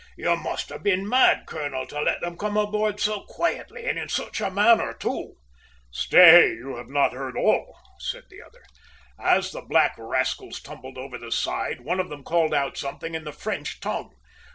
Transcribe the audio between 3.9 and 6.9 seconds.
in such a manner, too!" "Stay, you have